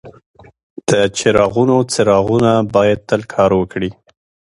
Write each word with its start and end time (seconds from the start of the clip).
د 0.89 0.91
چراغونو 1.17 1.77
څراغونه 1.91 2.51
باید 2.75 2.99
تل 3.09 3.21
کار 3.33 3.51
وکړي. 3.59 3.89